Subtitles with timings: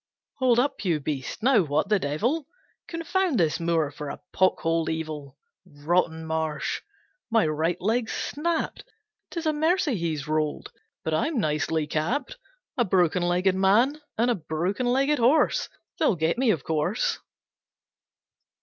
[0.39, 2.47] Hold up, you beast, now what the devil!
[2.87, 6.81] Confound this moor for a pockholed, evil, Rotten marsh.
[7.29, 8.83] My right leg's snapped.
[9.29, 10.71] 'Tis a mercy he's rolled,
[11.03, 12.37] but I'm nicely capped.
[12.79, 15.69] A broken legged man and a broken legged horse!
[15.99, 17.19] They'll get me, of course.